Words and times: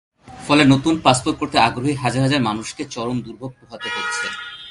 ফলে 0.45 0.63
নতুন 0.73 0.93
পাসপোর্ট 1.05 1.35
করতে 1.41 1.57
আগ্রহী 1.59 1.93
হাজার 2.03 2.21
হাজার 2.23 2.41
মানুষকে 2.41 2.83
চরম 2.93 3.17
দুর্ভোগ 3.25 3.51
পোহাতে 3.59 3.87
হচ্ছে। 3.95 4.27